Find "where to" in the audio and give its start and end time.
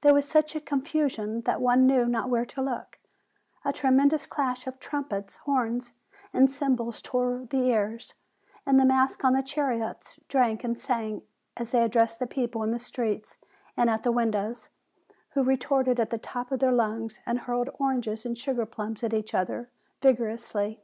2.28-2.60